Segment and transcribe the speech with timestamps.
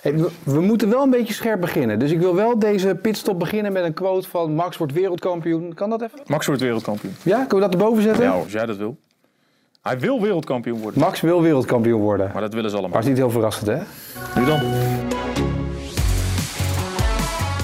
[0.00, 1.98] Hey, we, we moeten wel een beetje scherp beginnen.
[1.98, 5.74] Dus ik wil wel deze pitstop beginnen met een quote van Max wordt wereldkampioen.
[5.74, 6.18] Kan dat even?
[6.26, 7.14] Max wordt wereldkampioen.
[7.22, 8.24] Ja, kunnen we dat erboven zetten?
[8.24, 8.96] Ja, als jij dat wil.
[9.82, 11.00] Hij wil wereldkampioen worden.
[11.00, 12.30] Max wil wereldkampioen worden.
[12.32, 12.92] Maar dat willen ze allemaal.
[12.92, 13.78] Maar is niet heel verrassend, hè?
[14.40, 14.60] Nu dan.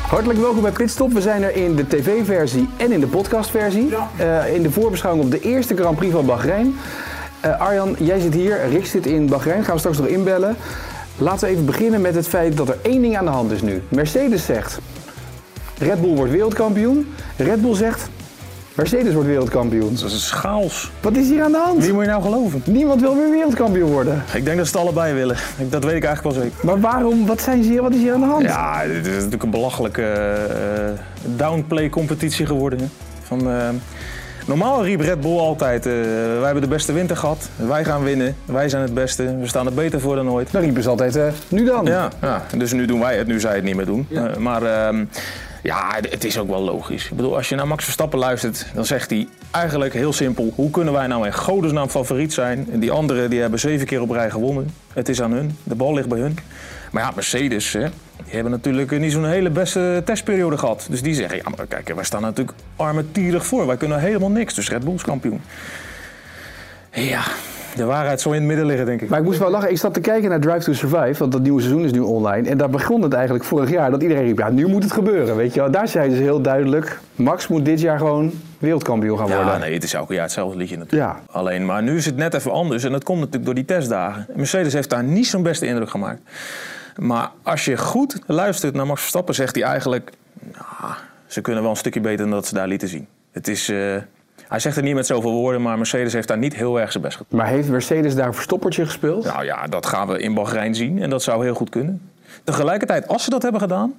[0.08, 1.12] Hartelijk welkom bij Pitstop.
[1.12, 3.94] We zijn er in de tv-versie en in de podcastversie.
[4.16, 6.74] Eh, in de voorbeschouwing op de eerste Grand Prix van Bahrein.
[7.40, 9.64] Eh, Arjan, jij zit hier, Rick zit in Bahrein.
[9.64, 10.56] Gaan we straks nog inbellen.
[11.18, 13.62] Laten we even beginnen met het feit dat er één ding aan de hand is
[13.62, 13.82] nu.
[13.88, 14.78] Mercedes zegt,
[15.78, 17.14] Red Bull wordt wereldkampioen.
[17.36, 18.08] Red Bull zegt,
[18.74, 19.94] Mercedes wordt wereldkampioen.
[20.00, 20.90] Dat is schaals.
[21.00, 21.84] Wat is hier aan de hand?
[21.84, 22.62] Wie moet je nou geloven?
[22.66, 24.22] Niemand wil meer wereldkampioen worden.
[24.34, 25.36] Ik denk dat ze het allebei willen.
[25.58, 26.66] Ik- Dat weet ik eigenlijk wel zeker.
[26.66, 28.42] Maar waarom, wat, zijn ze hier, wat is hier aan de hand?
[28.42, 30.90] Ja, dit is natuurlijk een belachelijke eh,
[31.36, 32.78] downplay competitie geworden.
[32.78, 32.86] hè.
[33.22, 33.68] Van, eh,
[34.46, 37.48] normaal riep Red Bull altijd, eh, wij hebben de beste winter gehad.
[37.56, 38.36] Wij gaan winnen.
[38.44, 39.36] Wij zijn het beste.
[39.36, 40.52] We staan er beter voor dan ooit.
[40.52, 41.84] Dan riepen ze altijd, eh, nu dan.
[41.84, 44.06] Ja, ja, dus nu doen wij het, nu zij het niet meer doen.
[44.12, 45.04] Eh, maar ehm,
[45.62, 47.04] ja, het is ook wel logisch.
[47.04, 50.70] Ik bedoel, als je naar Max Verstappen luistert, dan zegt hij eigenlijk heel simpel: hoe
[50.70, 52.68] kunnen wij nou in godesnaam favoriet zijn?
[52.72, 54.70] En die anderen die hebben zeven keer op rij gewonnen.
[54.92, 56.38] Het is aan hun, de bal ligt bij hun.
[56.96, 57.80] Maar ja, Mercedes, hè,
[58.24, 60.86] die hebben natuurlijk niet zo'n hele beste testperiode gehad.
[60.90, 63.66] Dus die zeggen: ja, maar kijk, wij staan natuurlijk armetierig voor.
[63.66, 64.54] Wij kunnen helemaal niks.
[64.54, 65.40] Dus Red Bull is kampioen.
[66.90, 67.22] Ja,
[67.74, 69.08] de waarheid zal in het midden liggen, denk ik.
[69.08, 69.70] Maar ik moest wel lachen.
[69.70, 72.48] Ik zat te kijken naar Drive to Survive, want dat nieuwe seizoen is nu online.
[72.48, 75.36] En daar begon het eigenlijk vorig jaar, dat iedereen riep, ja, nu moet het gebeuren,
[75.36, 75.70] weet je wel.
[75.70, 79.46] Daar zeiden ze heel duidelijk, Max moet dit jaar gewoon wereldkampioen gaan worden.
[79.46, 81.10] Ja, nee, het is elke jaar hetzelfde liedje natuurlijk.
[81.10, 81.20] Ja.
[81.30, 84.26] Alleen, maar nu is het net even anders en dat komt natuurlijk door die testdagen.
[84.34, 86.20] Mercedes heeft daar niet zo'n beste indruk gemaakt.
[86.96, 90.12] Maar als je goed luistert naar Max Verstappen, zegt hij eigenlijk...
[90.52, 90.94] Nou,
[91.26, 93.06] ze kunnen wel een stukje beter dan dat ze daar lieten zien.
[93.30, 93.68] Het is...
[93.68, 93.96] eh,
[94.48, 97.02] hij zegt het niet met zoveel woorden, maar Mercedes heeft daar niet heel erg zijn
[97.02, 97.38] best gedaan.
[97.38, 99.24] Maar heeft Mercedes daar een verstoppertje gespeeld?
[99.24, 102.10] Nou ja, dat gaan we in Bahrein zien en dat zou heel goed kunnen.
[102.44, 103.94] Tegelijkertijd, als ze dat hebben gedaan,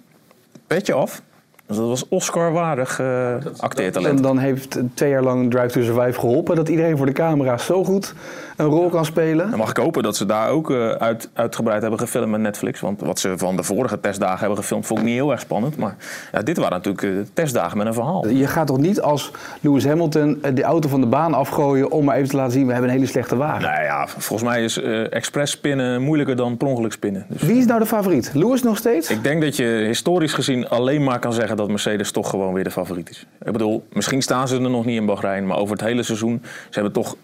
[0.67, 1.21] petje af.
[1.67, 4.15] Dus dat was Oscar-waardig eh acteertalent.
[4.15, 7.57] En dan heeft twee jaar lang Drive to Survive geholpen dat iedereen voor de camera
[7.57, 8.13] zo goed
[8.57, 9.49] een rol kan spelen.
[9.49, 12.79] Dan mag ik hopen dat ze daar ook eh, uit, uitgebreid hebben gefilmd met Netflix.
[12.79, 15.77] Want wat ze van de vorige testdagen hebben gefilmd, vond ik niet heel erg spannend.
[15.77, 15.95] Maar
[16.31, 18.27] ja, dit waren natuurlijk eh, testdagen met een verhaal.
[18.27, 22.15] Je gaat toch niet als Lewis Hamilton de auto van de baan afgooien om maar
[22.15, 23.61] even te laten zien, we hebben een hele slechte wagen.
[23.61, 27.25] Nou ja, volgens mij is eh expres spinnen moeilijker dan per ongeluk spinnen.
[27.29, 28.31] Dus Wie is nou de favoriet?
[28.33, 29.09] Lewis nog steeds?
[29.09, 32.63] ik denk dat je historisch gezien alleen maar kan zeggen dat Mercedes toch gewoon weer
[32.63, 33.25] de favoriet is.
[33.45, 36.41] Ik bedoel, misschien staan ze er nog niet in Bahrein, maar over het hele seizoen,
[36.43, 37.15] ze hebben toch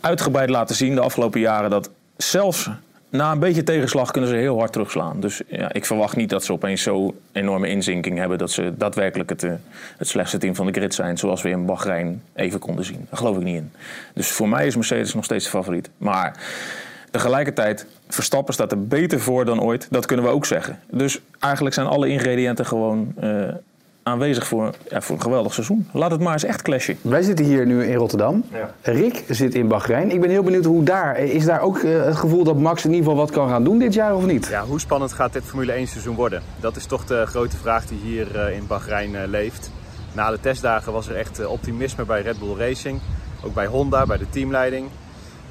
[0.00, 2.70] uitgebreid laten zien de afgelopen jaren dat zelfs
[3.10, 5.20] na een beetje tegenslag kunnen ze heel hard terugslaan.
[5.20, 9.30] Dus ja, ik verwacht niet dat ze opeens zo enorme inzinking hebben dat ze daadwerkelijk
[9.30, 9.52] het, eh,
[9.96, 13.06] het slechtste team van de grid zijn, zoals we in Bahrein even konden zien.
[13.08, 13.72] Daar geloof ik niet in.
[14.14, 15.90] Dus voor mij is Mercedes nog steeds de favoriet.
[15.98, 16.36] Maar
[17.10, 19.86] tegelijkertijd, Verstappen staat er beter voor dan ooit.
[19.90, 20.78] Dat kunnen we ook zeggen.
[20.90, 23.30] Dus eigenlijk zijn alle ingrediënten gewoon eh,
[24.02, 25.88] aanwezig voor, ja, voor een geweldig seizoen.
[25.92, 26.98] Laat het maar eens echt clashen.
[27.02, 28.44] Wij zitten hier nu in Rotterdam.
[28.82, 30.10] Rick zit in Bahrein.
[30.10, 31.18] Ik ben heel benieuwd hoe daar.
[31.18, 33.78] Is daar ook eh, het gevoel dat Max in ieder geval wat kan gaan doen
[33.78, 34.46] dit jaar of niet?
[34.46, 36.42] Ja, hoe spannend gaat dit Formule 1 seizoen worden?
[36.60, 39.70] Dat is toch de grote vraag die hier eh, in Bahrein eh, leeft.
[40.12, 43.00] Na de testdagen was er echt eh, optimisme bij Red Bull Racing.
[43.44, 44.88] Ook bij Honda, bij de teamleiding.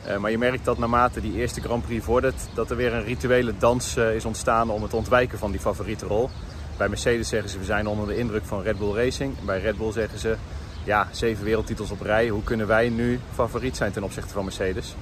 [0.07, 3.03] Eh, maar je merkt dat naarmate die eerste Grand Prix vordert, dat er weer een
[3.03, 6.29] rituele dans eh, is ontstaan om het ontwijken van die favoriete rol.
[6.78, 9.35] Bij Mercedes zeggen ze we zijn onder de indruk van Red Bull Racing.
[9.45, 10.35] Bij Red Bull zeggen ze
[10.84, 12.28] ja, zeven wereldtitels op rij.
[12.28, 14.95] Hoe kunnen wij nu favoriet zijn ten opzichte van Mercedes?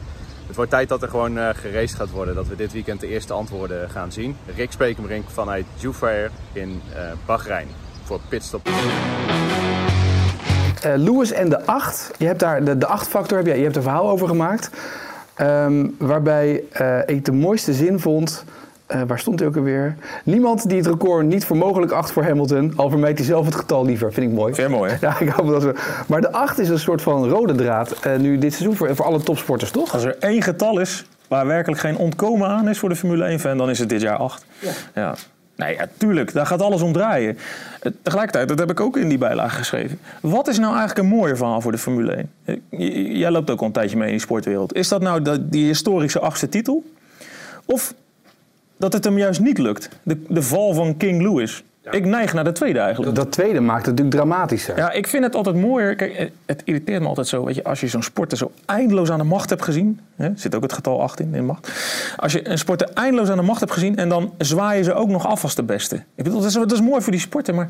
[0.47, 2.35] Het wordt tijd dat er gewoon geraced gaat worden.
[2.35, 4.37] Dat we dit weekend de eerste antwoorden gaan zien.
[4.55, 6.81] Rick Spekenbrink vanuit Jufair in
[7.25, 7.67] Bahrein
[8.03, 8.69] voor Pitstop.
[10.85, 12.11] Eh, Lewis en de 8.
[12.17, 14.27] Je hebt daar de, de 8 factor, heb je, je hebt er een verhaal over
[14.27, 14.69] gemaakt.
[15.35, 18.43] Ehm, waarbij eh, ik de mooiste zin vond.
[18.85, 19.95] eh, waar stond hij ook alweer?
[20.23, 22.73] Niemand die het record niet voor mogelijk acht voor Hamilton.
[22.75, 24.13] Al vermijdt hij zelf het getal liever.
[24.13, 24.53] Vind ik mooi.
[24.53, 24.97] Vind je mooi, hè?
[25.07, 25.61] Ja, ik hou van dat.
[25.61, 25.71] zo.
[26.07, 27.91] Maar de 8 is een soort van rode draad.
[27.91, 29.93] eh, nu dit seizoen voor, voor alle topsporters, toch?
[29.93, 33.57] Als er één getal is waar werkelijk geen ontkomen aan is voor de Formule 1-fan,
[33.57, 34.45] dan is het dit jaar 8.
[34.93, 35.15] Ja.
[35.55, 37.37] Nee, ja, tuurlijk, daar gaat alles om draaien.
[37.81, 39.99] Eh, Tegelijkertijd, dat heb ik ook in die bijlage geschreven.
[40.21, 42.11] Wat is nou eigenlijk een mooier verhaal voor de Formule
[42.45, 42.59] 1?
[42.69, 44.73] Eh, Jij loopt ook al een tijdje mee in die sportwereld.
[44.75, 46.83] Is dat nou die historische achtste titel?
[47.65, 47.93] Of
[48.77, 49.89] dat het hem juist niet lukt?
[50.03, 51.63] De, de val van King Louis.
[51.91, 53.15] Ik neig naar de tweede eigenlijk.
[53.15, 54.77] Dat tweede maakt het natuurlijk dramatischer.
[54.77, 55.95] Ja, ik vind het altijd mooier.
[55.95, 57.45] Kijk, het irriteert me altijd zo.
[57.45, 59.99] Weet je, als je zo'n sporter zo eindeloos aan de macht hebt gezien.
[60.15, 61.71] Hè, zit ook het getal 8 in, in macht.
[62.17, 63.95] Als je een sporter eindeloos aan de macht hebt gezien.
[63.95, 65.95] en dan zwaaien ze ook nog af als de beste.
[65.95, 67.55] Ik bedoel, dat is, dat is mooi voor die sporter.
[67.55, 67.69] Maar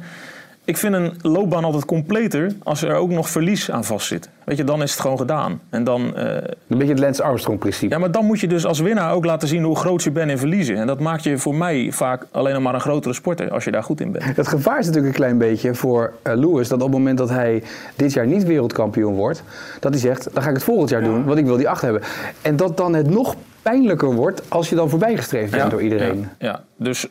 [0.65, 4.29] ik vind een loopbaan altijd completer als er ook nog verlies aan vastzit.
[4.43, 5.61] Weet je, dan is het gewoon gedaan.
[5.69, 6.25] En dan, eh,
[6.67, 7.93] Een beetje het Lance Armstrong-principe.
[7.93, 10.31] ja, maar dan moet je dus als winnaar ook laten zien hoe groot je bent
[10.31, 10.75] in verliezen.
[10.75, 13.71] En dat maakt je voor mij vaak alleen nog maar een grotere sporter als je
[13.71, 14.35] daar goed in bent.
[14.35, 17.29] Het gevaar is natuurlijk een klein beetje voor eh, Lewis dat op het moment dat
[17.29, 17.63] hij
[17.95, 19.43] dit jaar niet wereldkampioen wordt,
[19.79, 21.81] dat hij zegt: dan ga ik het volgend jaar doen, want ik wil die acht
[21.81, 22.01] hebben.
[22.41, 26.29] En dat dan het nog pijnlijker wordt als je dan voorbijgestreefd bent door iedereen.
[26.39, 26.63] Ja, ja.
[26.77, 27.07] dus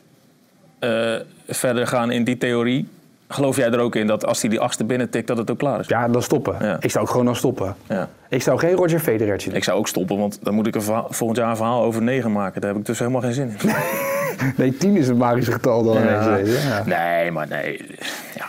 [0.79, 1.15] eh,
[1.47, 2.87] verder gaan in die theorie.
[3.27, 5.57] Geloof jij er ook in dat als hij die achtste binnen tikt, dat het ook
[5.57, 5.87] klaar is?
[5.87, 6.55] Ja, dan stoppen.
[6.59, 6.77] Ja.
[6.79, 7.75] Ik zou ook gewoon dan stoppen.
[7.89, 8.09] Ja.
[8.29, 9.57] Ik zou geen Roger Federertje doen.
[9.57, 12.01] Ik zou ook stoppen, want dan moet ik een verhaal- volgend jaar een verhaal over
[12.01, 12.61] negen maken.
[12.61, 13.71] Daar heb ik dus helemaal geen zin in.
[14.57, 16.03] Nee, 10 is het magische getal dan.
[16.03, 16.37] Ja.
[16.85, 17.85] Nee, maar nee.
[18.35, 18.45] Ja.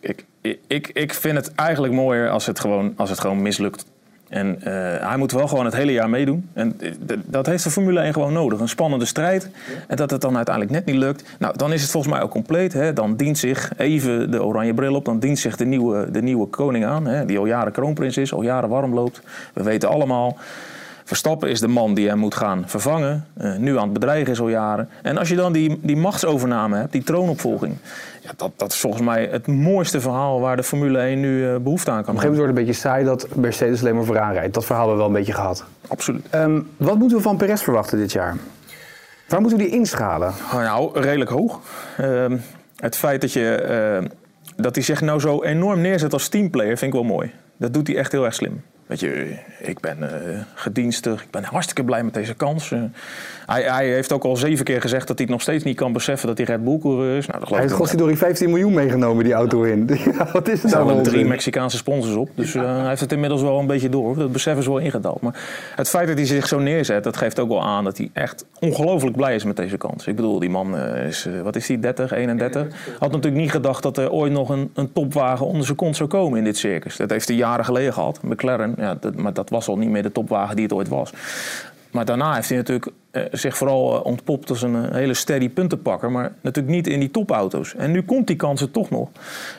[0.00, 0.24] Ik,
[0.66, 3.84] ik, ik vind het eigenlijk mooier als het gewoon, als het gewoon mislukt.
[4.28, 4.72] En eh,
[5.08, 6.48] hij moet wel gewoon het hele jaar meedoen.
[6.52, 8.60] En eh, dat heeft de Formule 1 gewoon nodig.
[8.60, 9.50] Een spannende strijd.
[9.88, 11.24] En dat het dan uiteindelijk net niet lukt.
[11.38, 12.72] Nou, dan is het volgens mij ook compleet.
[12.72, 12.92] Hè.
[12.92, 15.04] Dan dient zich even de oranje bril op.
[15.04, 17.06] Dan dient zich de nieuwe, de nieuwe koning aan.
[17.06, 19.20] Hè, die al jaren kroonprins is, al jaren warm loopt.
[19.52, 20.36] We weten allemaal.
[21.06, 23.26] Verstappen is de man die hem moet gaan vervangen.
[23.36, 24.88] eh, nu aan het bedreigen is al jaren.
[25.02, 27.76] En als je dan die, die machtsovername hebt, die troonopvolging.
[28.22, 31.56] Ja, dat, dat is volgens mij het mooiste verhaal waar de Formule 1 nu eh,
[31.56, 33.94] behoefte aan kan Op een gegeven moment wordt het een beetje saai dat Mercedes alleen
[33.94, 34.54] maar vooraan rijdt.
[34.54, 35.64] Dat verhaal hebben we wel een beetje gehad.
[35.88, 36.26] Absoluut.
[36.30, 38.36] Ehm, wat moeten we van Perez verwachten dit jaar?
[39.28, 40.28] Waar moeten we die inschalen?
[40.28, 41.60] Oh, Nou, redelijk hoog.
[41.96, 42.36] Ehm,
[42.76, 44.10] het feit dat, je, eh,
[44.56, 47.32] dat hij zich nou zo enorm neerzet als teamplayer vind ik wel mooi.
[47.56, 48.62] Dat doet hij echt heel erg slim.
[48.86, 52.72] Weet je, ik ben eh, gedienstig, ik ben hartstikke blij met deze kans.
[53.46, 55.92] Hij, hij heeft ook al zeven keer gezegd dat hij het nog steeds niet kan
[55.92, 57.26] beseffen dat hij Red Bull-coureur is.
[57.26, 59.84] Nou, dat Hij heeft godzijdank 15 miljoen meegenomen die auto in.
[60.16, 60.90] Ja, wat is het Er nou?
[60.90, 61.24] staan voor drie?
[61.24, 62.28] Mexicaanse sponsors op.
[62.34, 64.16] Dus eh, hij heeft het inmiddels wel een beetje door.
[64.16, 65.20] Dat besef is wel ingedaald.
[65.20, 65.40] Maar
[65.74, 68.44] het feit dat hij zich zo neerzet, dat geeft ook wel aan dat hij echt
[68.60, 70.06] ongelooflijk blij is met deze kans.
[70.06, 72.66] Ik bedoel, die man eh, is, wat is hij, 30, 31?
[72.98, 76.08] Had natuurlijk niet gedacht dat er ooit nog een, een topwagen onder zijn kont zou
[76.08, 76.96] komen in dit circus.
[76.96, 78.22] Dat heeft hij jaren geleden gehad.
[78.22, 81.12] McLaren, ja, maar dat was al niet meer de topwagen die het ooit was.
[81.96, 85.48] Maar daarna heeft hij natuurlijk eh, zich vooral eh, ontpopt als een eh, hele steady
[85.48, 86.10] puntenpakker.
[86.10, 87.74] Maar natuurlijk niet in die topauto's.
[87.74, 89.08] En nu komt die kans er toch nog.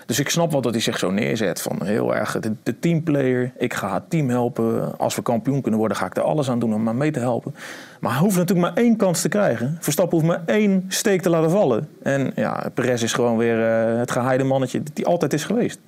[0.05, 1.61] Dus ik snap wel dat hij zich zo neerzet.
[1.61, 3.51] Van heel erg de, teamplayer.
[3.57, 4.97] Ik ga het team helpen.
[4.97, 7.19] Als we kampioen kunnen worden, ga ik er alles aan doen om maar mee te
[7.19, 7.55] helpen.
[7.99, 9.77] Maar hij hoeft natuurlijk maar één kans te krijgen.
[9.79, 11.87] Verstappen hoeft maar één steek te laten vallen.
[12.03, 13.57] En ja, Perez is gewoon weer
[13.99, 15.79] het geheide mannetje hij altijd is geweest.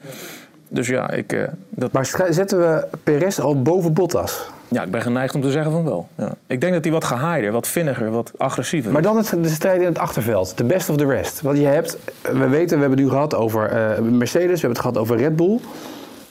[0.70, 4.50] Dus ja, ik, eh, dat, Maar zetten we Perez al boven Bottas?
[4.70, 6.08] ja, ik ben geneigd om te zeggen van wel.
[6.16, 6.32] Ja.
[6.48, 9.82] Ik denk dat hij wat gehaider, wat vinniger, wat agressiever Maar dan het, de strijd
[9.82, 10.58] in het achterveld.
[10.58, 11.42] The best of the rest.
[11.42, 14.70] Want je hebt, we weten, we hebben het nu gehad over eh, Mercedes, we hebben
[14.70, 15.60] het gehad over Red Bull.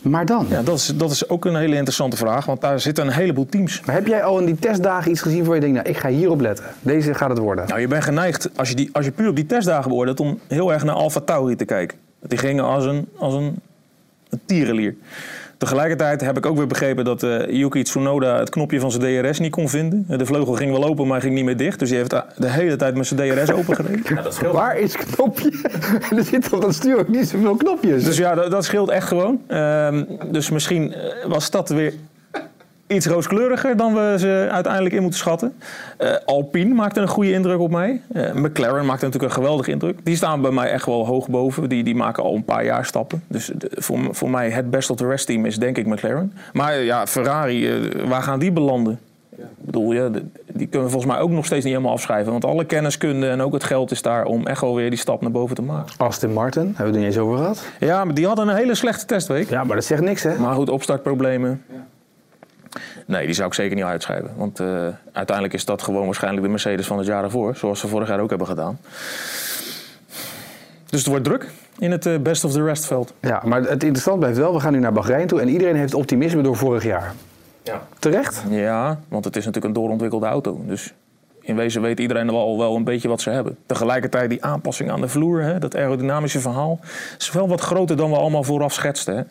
[0.03, 0.47] Maar dan?
[0.51, 3.47] Ja, dat is, dat is ook een hele interessante vraag, want daar zitten een heleboel
[3.47, 3.83] teams.
[3.85, 6.09] Maar heb jij al in die testdagen iets gezien waar je denkt, nou, ik ga
[6.09, 6.65] hierop letten.
[6.81, 7.69] Deze gaat het worden.
[7.69, 10.39] Nou, je bent geneigd, als je, die, als je puur op die testdagen beoordeelt, om
[10.49, 11.99] heel erg naar Alfa Tauri te kijken.
[12.21, 13.61] Die gingen als een, als een,
[14.31, 14.95] een tierenlier.
[15.59, 19.39] Tegelijkertijd heb ik ook weer begrepen dat eh, Yuki Tsunoda het knopje van zijn DRS
[19.39, 20.05] niet kon vinden.
[20.19, 21.79] De vleugel ging wel open, maar hij ging niet meer dicht.
[21.79, 24.15] Dus hij heeft de hele tijd met zijn DRS opengereden.
[24.15, 24.55] Ja, dat scheelt.
[24.55, 25.53] Waar is het knopje?
[26.11, 28.05] en er zitten op dat stuur ook niet zoveel knopjes.
[28.05, 29.41] Dus ja, dat, dat scheelt echt gewoon.
[29.47, 31.93] Ehm, dus misschien eh, was dat weer
[32.89, 35.53] iets rooskleuriger dan we ze uiteindelijk in moeten schatten.
[35.97, 38.01] Eh, Alpine maakte een goede indruk op mij.
[38.13, 39.99] Eh, McLaren maakte natuurlijk een geweldige indruk.
[40.05, 41.69] Die staan bij mij echt wel hoog boven.
[41.69, 43.23] Die, die maken al een paar jaar stappen.
[43.27, 46.33] Dus de- voor, voor mij het best of the rest team is denk ik McLaren.
[46.53, 48.99] Maar ja, Ferrari, eh, waar gaan die belanden?
[49.37, 52.33] Ik bedoel, ja, de- die kunnen we volgens mij ook nog steeds niet helemaal afschrijven.
[52.33, 55.21] Want alle kenniskunde en ook het geld is daar om echt wel weer die stap
[55.23, 55.93] naar boven te maken.
[55.97, 57.65] Aston Martin, hebben we het er niet eens over gehad.
[57.81, 59.49] Ja, maar die hadden een hele slechte testweek.
[59.51, 60.39] Ja, maar dat zegt niks, hè?
[60.39, 61.63] Maar goed, opstartproblemen.
[63.07, 64.31] Nee, die zou ik zeker niet uitschrijven.
[64.37, 67.57] Want eh, uiteindelijk is dat gewoon waarschijnlijk de Mercedes van het jaar ervoor.
[67.57, 68.79] Zoals ze vorig jaar ook hebben gedaan.
[70.87, 73.15] Dus het wordt druk in het eh, best of the rest veld.
[73.21, 75.95] Ja, maar het interessant blijft wel, we gaan nu naar Bahrein toe en iedereen heeft
[75.95, 77.15] optimisme door vorig jaar.
[77.63, 77.83] Ja.
[77.99, 78.45] Terecht?
[78.49, 80.61] Ja, want het is natuurlijk een doorontwikkelde auto.
[80.67, 80.95] Dus
[81.49, 83.57] in wezen weet iedereen wel, wel een beetje wat ze hebben.
[83.67, 86.81] Tegelijkertijd die aanpassing aan de vloer, hè, dat aerodynamische verhaal...
[87.19, 89.17] is wel wat groter dan we allemaal vooraf schetsten.
[89.17, 89.23] Hè.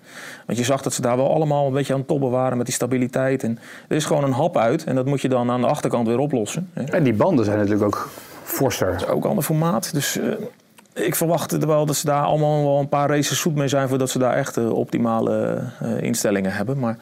[0.46, 2.66] Want je zag dat ze daar wel allemaal een beetje aan het tobben waren met
[2.66, 3.44] die stabiliteit.
[3.44, 6.08] En er is gewoon een hap uit en dat moet je dan aan de achterkant
[6.08, 6.70] weer oplossen.
[6.74, 6.84] Hè.
[6.84, 8.10] En die banden zijn natuurlijk ook
[8.44, 9.10] forser.
[9.10, 9.94] Ook ander formaat.
[9.94, 13.56] Dus eh, ik verwacht er wel dat ze daar allemaal wel een paar races zoet
[13.56, 13.90] mee zijn...
[13.90, 16.80] voordat ze daar echt eh, optimale eh, instellingen hebben.
[16.80, 16.98] Maar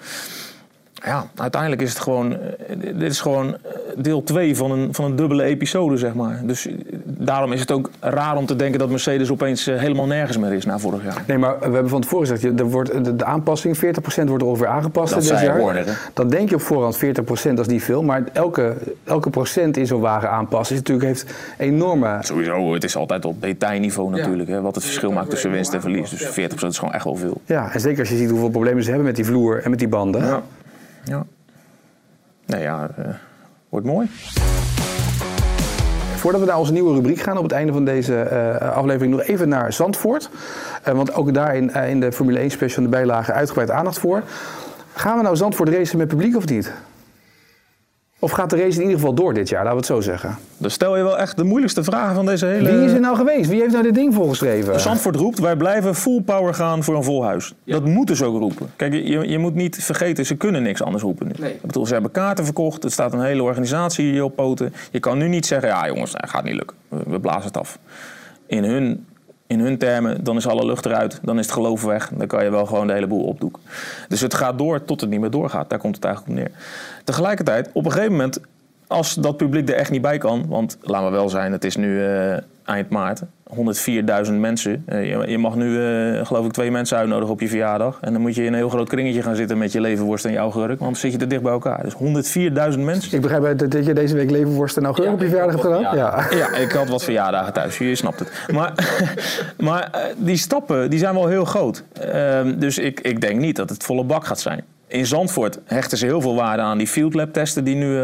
[1.06, 2.32] ja, uiteindelijk is het gewoon...
[2.34, 6.42] eh, dit is gewoon eh, deel 2 van een, van een dubbele episode, zeg maar.
[6.44, 10.38] Dus eh, daarom is het ook raar om te denken dat Mercedes opeens helemaal nergens
[10.38, 11.24] meer is na vorig jaar.
[11.28, 13.80] Nee, maar we hebben van tevoren gezegd, er wordt, de, de aanpassing, 40%
[14.26, 16.00] wordt er ongeveer aangepast Dat dit jaar.
[16.14, 18.04] Dan denk je op voorhand 40%, dat is niet veel.
[18.04, 22.18] Maar elke, elke procent in zo'n wagen aanpassen is natuurlijk, heeft enorme...
[22.22, 24.50] Sowieso, het is altijd op detailniveau natuurlijk.
[24.50, 26.10] Hè, wat het verschil maakt tussen winst en verlies.
[26.10, 26.32] Dus 40%
[26.68, 27.42] is gewoon echt wel veel.
[27.46, 29.80] Ja, en zeker als je ziet hoeveel problemen ze hebben met die vloer en met
[29.80, 30.26] die banden.
[30.26, 30.42] Ja.
[31.06, 31.26] Ja.
[32.46, 33.06] Nee, ja, eh,
[33.70, 34.10] wordt mooi.
[36.26, 39.24] Voordat we naar onze nieuwe rubriek gaan op het einde van deze eh, aflevering, nog
[39.24, 40.30] even naar Zandvoort.
[40.84, 44.00] Eh, want ook daarin eh, in de Formule 1 special in de bijlage uitgebreid aandacht
[44.00, 44.24] voor.
[44.94, 46.72] Gaan we nou Zandvoort racen met publiek of niet?
[48.26, 50.38] Of gaat de race in ieder geval door dit jaar, laten we het zo zeggen?
[50.58, 52.72] Dan stel je wel echt de moeilijkste vragen van deze hele...
[52.72, 53.50] Wie is er nou geweest?
[53.50, 54.80] Wie heeft nou dit ding volgeschreven?
[54.80, 57.54] Zandvoort roept, wij blijven full power gaan voor een vol huis.
[57.66, 58.72] Dat moeten ze ook roepen.
[58.76, 61.48] Kijk, je, je moet niet vergeten, ze kunnen niks anders roepen nu.
[61.48, 64.74] Ik bedoel, ze hebben kaarten verkocht, er staat een hele organisatie hier op poten.
[64.92, 66.78] Je kan nu niet zeggen, ja jongens, dat gaat niet lukken.
[66.88, 67.80] We, we blazen het af.
[68.48, 69.06] In hun,
[69.48, 72.12] in hun termen, dan is alle lucht eruit, dan is het geloof weg.
[72.14, 73.62] Dan kan je wel gewoon de hele boel opdoeken.
[74.08, 75.70] Dus het gaat door tot het niet meer doorgaat.
[75.70, 76.52] Daar komt het eigenlijk op neer.
[77.04, 78.40] Tegelijkertijd, op een gegeven moment,
[78.88, 80.46] als dat publiek er echt niet bij kan...
[80.48, 83.22] want laten we wel zijn, het is nu eh, eind maart...
[84.28, 84.84] 104.000 mensen.
[84.86, 87.98] Eh, je, je mag nu, eh, geloof ik, twee mensen uitnodigen op je verjaardag.
[88.02, 90.32] En dan moet je in een heel groot kringetje gaan zitten met je levenworst en
[90.32, 90.68] je augurk.
[90.68, 91.84] Want dan zit je er dicht bij elkaar.
[91.84, 91.94] Dus
[92.74, 93.16] 104.000 mensen.
[93.16, 95.96] Ik begrijp dat dat je deze week levenworst en augurk op je verjaardag hebt gedaan?
[95.96, 96.28] Ja.
[96.30, 98.32] Ja, ik had wat verjaardagen thuis, je snapt het.
[98.52, 98.74] Maar,
[99.58, 101.84] maar eh, die stappen die zijn wel heel groot.
[101.94, 104.64] Ehm, dus ik, ik denk niet dat het volle bak gaat zijn.
[104.96, 107.86] In Zandvoort hechten ze heel veel waarde aan die field lab testen die nu...
[107.86, 108.04] eh,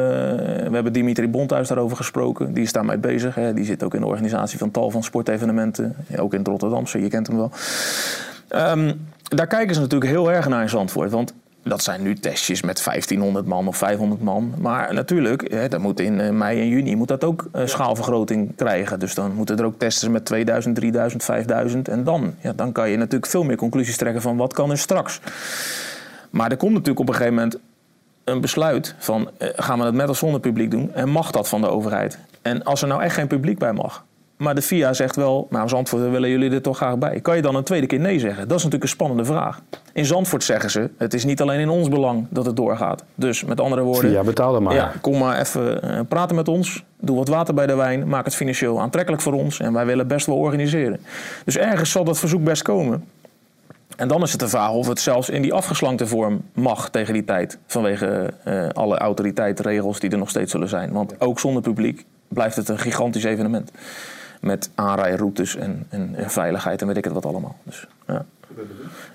[0.67, 2.53] we hebben Dimitri Bonthuis daarover gesproken.
[2.53, 3.35] Die is daarmee bezig.
[3.35, 3.53] Hè.
[3.53, 5.95] Die zit ook in de organisatie van tal van sportevenementen.
[6.07, 7.51] Ja, ook in het Rotterdamse, je kent hem wel.
[8.47, 8.93] Ehm,
[9.23, 11.11] daar kijken ze natuurlijk heel erg naar in Zandvoort.
[11.11, 11.33] Want
[11.63, 14.53] dat zijn nu testjes met 1500 man of 500 man.
[14.57, 18.55] Maar natuurlijk, hè, dat moet in eh, mei en juni moet dat ook eh, schaalvergroting
[18.55, 18.99] krijgen.
[18.99, 21.87] Dus dan moeten er ook testen met 2000, 3000, 5000.
[21.87, 24.77] En dan, ja, dan kan je natuurlijk veel meer conclusies trekken van wat kan er
[24.77, 25.19] straks.
[26.31, 27.57] Maar er komt natuurlijk op een gegeven moment
[28.23, 31.47] een besluit van eh, gaan we het met of zonder publiek doen en mag dat
[31.49, 32.17] van de overheid?
[32.41, 34.05] En als er nou echt geen publiek bij mag,
[34.37, 37.19] maar de FIA zegt wel, nou Zandvoort willen jullie er toch graag bij.
[37.19, 38.47] Kan je dan een tweede keer nee zeggen?
[38.47, 39.61] Dat is natuurlijk een spannende vraag.
[39.93, 43.03] In Zandvoort zeggen ze, het is niet alleen in ons belang dat het doorgaat.
[43.15, 44.73] Dus met andere woorden, Ja, betaal er maar.
[44.73, 46.83] ja, kom maar even eh, praten met ons.
[46.99, 48.07] Doe wat water bij de wijn.
[48.07, 49.59] Maak het financieel aantrekkelijk voor ons.
[49.59, 50.99] En wij willen best wel organiseren.
[51.45, 53.03] Dus ergens zal dat verzoek best komen.
[54.01, 57.13] En dan is het de vraag of het zelfs in die afgeslankte vorm mag tegen
[57.13, 57.57] die tijd.
[57.67, 60.91] Vanwege eh, alle autoriteitsregels die er nog steeds zullen zijn.
[60.91, 63.71] Want ook zonder publiek blijft het een gigantisch evenement.
[64.39, 67.55] Met aanrijroutes en, en, en veiligheid en weet ik het wat allemaal.
[67.63, 68.25] Dus ja,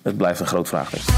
[0.03, 1.15] het blijft een groot vraagteken.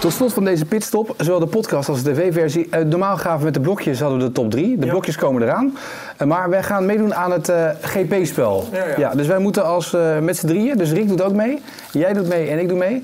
[0.00, 2.66] Tot slot van deze pitstop, zowel de podcast als de tv-versie.
[2.70, 4.78] eh, normaal gaven we met de blokjes hadden we de top 3.
[4.78, 5.76] De blokjes komen eraan.
[6.16, 8.64] Eh, maar wij gaan meedoen aan het eh, GP-spel.
[8.96, 11.60] Ja, dus wij moeten als met z'n drieën, dus Rick doet ook mee,
[11.92, 13.02] jij doet mee en ik doe mee.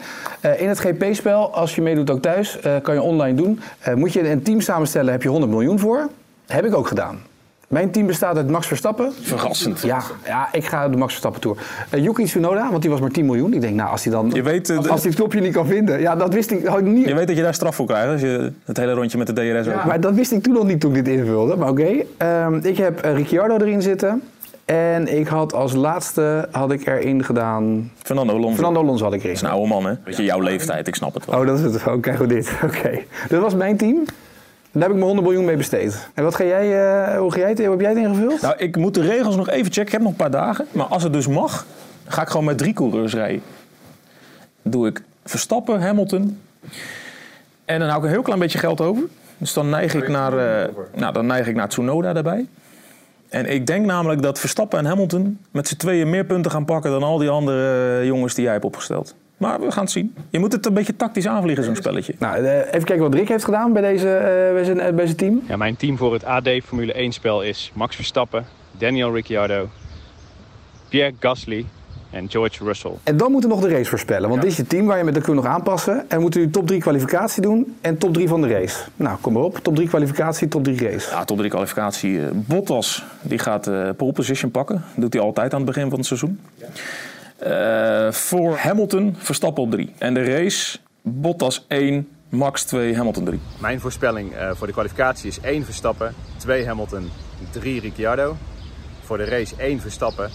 [0.57, 3.61] In het GP-spel, als je meedoet ook thuis, kan je online doen.
[3.95, 6.09] Moet je een team samenstellen, heb je 100 miljoen voor.
[6.47, 7.19] Heb ik ook gedaan.
[7.67, 9.13] Mijn team bestaat uit Max Verstappen.
[9.21, 9.83] Verrassend.
[9.83, 11.57] Ja, ja, ik ga de Max Verstappen Tour.
[11.95, 13.53] Uh, Yuki Tsunoda, want die was maar 10 miljoen.
[13.53, 14.31] Ik denk, nou, als hij dan...
[14.35, 16.01] Je weet, eh, als, als hij het knopje niet kan vinden.
[16.01, 17.09] Ja, dat wist ik, had ik niet...
[17.09, 19.33] Je weet dat je daar straf voor krijgt als je het hele rondje met de
[19.33, 19.85] DRS ook.
[19.85, 21.57] Maar dat wist ik toen nog niet toen ik dit invulde.
[21.57, 22.05] Maar oké.
[22.17, 24.23] Ehm, ik heb eh, Ricciardo erin zitten.
[24.65, 27.91] En ik had als laatste had ik erin gedaan.
[28.03, 28.55] Fernando Alonso.
[28.55, 29.33] Fernando Alonso had ik erin.
[29.33, 29.95] is een oude man, hè?
[30.05, 31.41] Weet je, jouw leeftijd, ik snap het wel.
[31.41, 31.87] Oh, dat is het.
[31.87, 32.51] Oh, krijgen we dit.
[32.65, 33.03] Oké.
[33.29, 34.05] Dat was mijn team.
[34.77, 36.09] Daar heb ik mijn 100 miljoen mee besteed.
[36.15, 38.41] En wat ga jij, eh, hoe, ga jij het, hoe heb jij het ingevuld?
[38.41, 39.83] Nou, ik moet de regels nog even checken.
[39.83, 40.67] Ik heb nog een paar dagen.
[40.73, 41.67] Maar als het dus mag,
[42.07, 43.43] ga ik gewoon met drie coureurs rijden.
[44.63, 46.41] Doe ik Verstappen, Hamilton.
[47.65, 49.03] En dan hou ik een heel klein beetje geld over.
[49.39, 52.47] Dus dan neig ik naar, eh, nou, dan neig ik naar Tsunoda daarbij.
[53.29, 56.91] En ik denk namelijk dat Verstappen en Hamilton met z'n tweeën meer punten gaan pakken
[56.91, 59.15] dan al die andere eh, jongens die jij hebt opgesteld.
[59.37, 60.15] Maar we gaan het zien.
[60.31, 62.15] Je moet het een beetje tactisch aanvliegen, zo'n spelletje.
[62.19, 65.05] Nou, eh, even kijken wat Rick heeft gedaan bij, deze, eh, bij, zijn, eh, bij
[65.05, 65.43] zijn team.
[65.49, 68.47] Ja, mijn team voor het AD Formule 1 spel is Max Verstappen,
[68.79, 69.69] Daniel Ricciardo,
[70.89, 71.67] Pierre Gasly
[72.11, 72.93] en George Russell.
[73.03, 74.29] En dan moeten we nog de race voorspellen.
[74.29, 76.05] Want dit is je team waar je met de kun nog aanpassen.
[76.09, 78.77] En we moeten nu top 3 kwalificatie doen en top 3 van de race.
[78.97, 79.59] Nou, kom maar op.
[79.59, 81.11] Top 3 kwalificatie, top 3 race.
[81.11, 82.21] Ja, top 3 kwalificatie.
[82.33, 84.85] Bottas die gaat eh pole position pakken.
[84.97, 86.41] doet hij altijd aan het begin van het seizoen.
[87.39, 89.93] Eh, voor Hamilton Verstappen op 3.
[89.99, 93.41] En de race Bottas 1, Max 2, Hamilton 3.
[93.61, 97.11] Mijn voorspelling eh, voor de kwalificatie is 1 Verstappen, 2 Hamilton,
[97.51, 98.37] 3 Ricciardo.
[99.01, 100.31] Voor de race 1 Verstappen,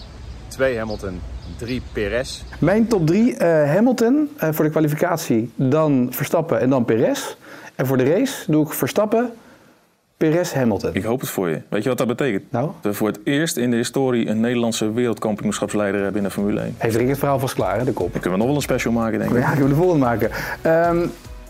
[0.47, 1.21] 2 Hamilton,
[1.57, 2.41] 3 Perez.
[2.59, 7.35] Mijn top 3, eh, Hamilton eh, voor de kwalificatie, dan Verstappen en dan Perez.
[7.75, 9.33] En voor de race doe ik Verstappen,
[10.29, 10.89] Perez Hamilton.
[10.93, 11.61] Ik hoop het voor je.
[11.69, 12.43] Weet je wat dat betekent?
[12.49, 12.65] Nou?
[12.65, 16.59] Dat we voor het eerst in de historie een Nederlandse wereldkampioenschapsleider hebben in de Formule
[16.59, 16.75] 1.
[16.77, 18.11] Heeft Rick het verhaal vast klaar, hè, de kop?
[18.11, 19.37] Dan kunnen we nog wel een special maken, denk ik.
[19.37, 20.29] Ja, kunnen we de volgende maken.
[20.61, 21.05] Ehm,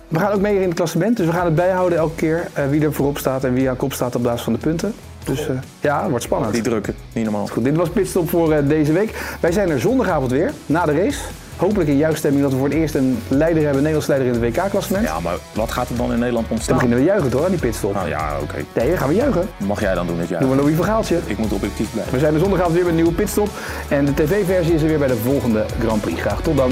[0.07, 2.69] we gaan ook mee in het klassement, dus we gaan het bijhouden elke keer eh,
[2.69, 4.93] wie er voorop staat en wie aan kop staat op basis van de punten.
[5.23, 6.53] Dus eh, ja, het wordt spannend.
[6.53, 7.47] Die drukken, niet normaal.
[7.47, 9.35] Goed, dit was Pitstop voor eh, deze week.
[9.41, 11.19] Wij zijn er zondagavond weer, na de race.
[11.62, 14.27] Hopelijk in jouw stemming dat we voor het eerst een leider hebben, een Nederlands leider
[14.34, 15.06] in het WK-klassement.
[15.06, 16.75] Ja, maar wat gaat er dan in Nederland Dan ontstaan?
[16.75, 17.94] beginnen we juichen toch, aan die pitstop?
[17.94, 18.56] Nou ja, oké.
[18.74, 19.50] Nee, dan gaan we juichen.
[19.58, 20.39] Mag jij dan doen dit jaar?
[20.39, 21.20] Doen we een Louis Vergaaltje.
[21.25, 22.13] Ik moet objectief blijven.
[22.13, 23.50] We zijn er zondagavond weer met een nieuwe pitstop.
[23.89, 26.22] En de tv-versie is er weer bij de volgende Grand Prix.
[26.22, 26.72] Graag tot dan.